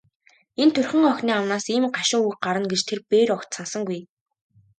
[0.61, 3.99] Энэ турьхан охины амнаас ийм гашуун үг гарна гэж тэр бээр огт санасангүй.